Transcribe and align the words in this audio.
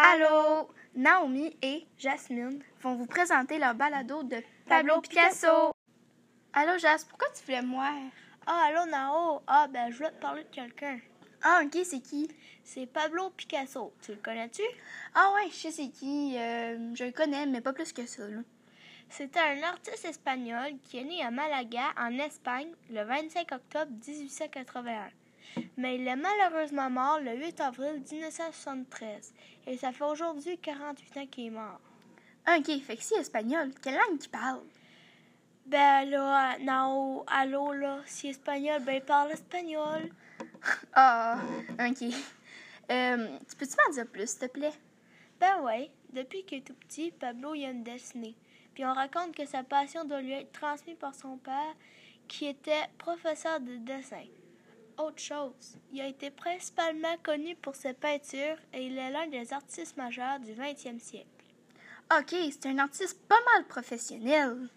Allô! 0.00 0.70
Naomi 0.94 1.56
et 1.60 1.84
Jasmine 1.98 2.62
vont 2.80 2.94
vous 2.94 3.06
présenter 3.06 3.58
leur 3.58 3.74
balado 3.74 4.22
de 4.22 4.36
Pablo 4.68 5.00
Picasso. 5.00 5.72
Allô, 6.52 6.78
Jas, 6.78 7.04
pourquoi 7.08 7.26
tu 7.30 7.44
voulais 7.44 7.62
moi? 7.62 7.90
Ah, 8.46 8.66
allô, 8.68 8.88
Nao. 8.88 9.42
Ah, 9.48 9.66
ben, 9.66 9.90
je 9.90 9.96
voulais 9.96 10.12
te 10.12 10.20
parler 10.20 10.44
de 10.44 10.50
quelqu'un. 10.50 11.00
Ah, 11.42 11.62
ok, 11.64 11.80
c'est 11.82 11.98
qui? 11.98 12.28
C'est 12.62 12.86
Pablo 12.86 13.30
Picasso. 13.30 13.92
Tu 14.00 14.12
le 14.12 14.18
connais-tu? 14.18 14.62
Ah, 15.16 15.32
ouais, 15.34 15.50
je 15.50 15.56
sais 15.56 15.72
c'est 15.72 15.88
qui. 15.88 16.36
Euh, 16.38 16.94
je 16.94 17.02
le 17.02 17.10
connais, 17.10 17.46
mais 17.46 17.60
pas 17.60 17.72
plus 17.72 17.92
que 17.92 18.06
ça. 18.06 18.22
là. 18.28 18.38
C'était 19.08 19.40
un 19.40 19.64
artiste 19.64 20.04
espagnol 20.04 20.74
qui 20.84 20.98
est 20.98 21.04
né 21.04 21.24
à 21.24 21.32
Malaga, 21.32 21.86
en 21.98 22.16
Espagne, 22.18 22.70
le 22.88 23.02
25 23.02 23.50
octobre 23.50 23.90
1881. 24.06 25.08
Mais 25.76 25.96
il 25.96 26.06
est 26.06 26.16
malheureusement 26.16 26.90
mort 26.90 27.20
le 27.20 27.36
8 27.36 27.60
avril 27.60 28.02
1973. 28.10 29.34
Et 29.66 29.76
ça 29.76 29.92
fait 29.92 30.04
aujourd'hui 30.04 30.58
48 30.58 31.16
ans 31.16 31.26
qu'il 31.26 31.46
est 31.46 31.50
mort. 31.50 31.80
Ok, 32.48 32.80
fait 32.82 32.96
que 32.96 33.02
si 33.02 33.14
espagnol, 33.14 33.70
quelle 33.82 33.94
langue 33.94 34.18
tu 34.18 34.28
parles? 34.28 34.62
Ben 35.66 36.08
là, 36.08 36.58
Nao, 36.58 37.24
allô, 37.26 37.72
là, 37.72 38.00
si 38.06 38.28
espagnol, 38.28 38.82
ben 38.84 38.96
il 38.96 39.02
parle 39.02 39.32
espagnol. 39.32 40.10
Ah, 40.94 41.38
ok. 41.78 42.02
Euh, 42.90 43.38
tu 43.48 43.56
peux-tu 43.56 43.74
m'en 43.76 43.92
dire 43.92 44.06
plus, 44.06 44.30
s'il 44.30 44.40
te 44.40 44.46
plaît? 44.46 44.72
Ben 45.38 45.60
ouais, 45.62 45.90
depuis 46.12 46.42
qu'il 46.44 46.58
est 46.58 46.62
tout 46.62 46.74
petit, 46.74 47.12
Pablo 47.12 47.54
il 47.54 47.64
aime 47.64 47.82
dessiner. 47.82 48.34
Puis 48.74 48.84
on 48.84 48.92
raconte 48.92 49.34
que 49.34 49.44
sa 49.44 49.62
passion 49.62 50.04
doit 50.04 50.20
lui 50.20 50.32
être 50.32 50.52
transmise 50.52 50.96
par 50.96 51.14
son 51.14 51.36
père, 51.36 51.74
qui 52.26 52.46
était 52.46 52.88
professeur 52.98 53.60
de 53.60 53.76
dessin. 53.76 54.24
Autre 54.98 55.20
chose, 55.20 55.78
il 55.92 56.00
a 56.00 56.08
été 56.08 56.28
principalement 56.30 57.16
connu 57.22 57.54
pour 57.54 57.76
ses 57.76 57.92
peintures 57.92 58.56
et 58.72 58.84
il 58.86 58.98
est 58.98 59.10
l'un 59.10 59.28
des 59.28 59.52
artistes 59.52 59.96
majeurs 59.96 60.40
du 60.40 60.52
20e 60.52 60.98
siècle. 60.98 61.28
Ok, 62.18 62.34
c'est 62.50 62.66
un 62.66 62.78
artiste 62.78 63.16
pas 63.28 63.38
mal 63.54 63.64
professionnel. 63.68 64.68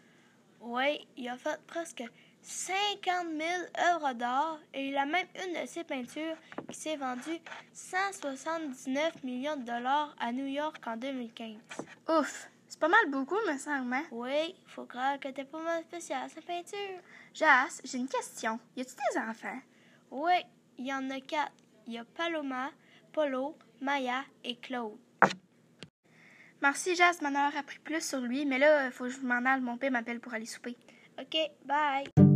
Oui, 0.60 1.08
il 1.18 1.28
a 1.28 1.38
fait 1.38 1.60
presque 1.66 2.04
50 2.44 3.28
000 3.36 3.50
œuvres 3.94 4.14
d'art 4.14 4.60
et 4.76 4.90
il 4.90 4.98
a 4.98 5.08
même 5.08 5.26
une 5.44 5.60
de 5.60 5.66
ses 5.66 5.84
peintures 5.84 6.38
qui 6.70 6.78
s'est 6.78 6.98
vendue 6.98 7.40
179 7.74 9.24
millions 9.24 9.58
de 9.58 9.64
dollars 9.64 10.16
à 10.20 10.32
New 10.32 10.46
York 10.46 10.84
en 10.86 10.98
2015. 10.98 11.56
Ouf, 12.10 12.48
c'est 12.68 12.80
pas 12.80 12.90
mal 12.90 13.10
beaucoup, 13.10 13.40
me 13.48 13.58
semble, 13.58 13.92
hein? 13.92 14.06
Oui, 14.12 14.56
faut 14.68 14.86
croire 14.86 15.20
que 15.20 15.30
t'es 15.30 15.46
pas 15.46 15.64
mal 15.64 15.82
spécial 15.84 16.30
sa 16.30 16.42
peinture. 16.42 17.00
Jas, 17.34 17.82
j'ai 17.84 17.98
une 17.98 18.08
question. 18.08 18.60
Y 18.76 18.82
a-tu 18.82 18.94
des 18.96 19.20
enfants? 19.20 19.60
Oui, 20.12 20.34
il 20.78 20.88
y 20.88 20.94
en 20.94 21.10
a 21.10 21.20
quatre. 21.22 21.54
Il 21.88 21.94
y 21.94 21.98
a 21.98 22.06
Paloma, 22.06 22.72
Polo, 23.12 23.58
Maya 23.80 24.24
et 24.44 24.58
Claude. 24.58 24.98
Merci, 26.62 26.96
Jas, 26.96 27.20
m'en 27.22 27.30
avoir 27.30 27.58
appris 27.58 27.80
plus 27.80 28.08
sur 28.08 28.20
lui, 28.20 28.46
mais 28.46 28.60
là, 28.60 28.92
faut 28.92 29.06
que 29.06 29.10
je 29.10 29.22
m'en 29.22 29.44
aille. 29.46 29.62
Mon 29.62 29.78
père 29.78 29.92
m'appelle 29.92 30.20
pour 30.20 30.34
aller 30.34 30.46
souper. 30.46 30.78
OK, 31.20 31.38
bye. 31.66 32.31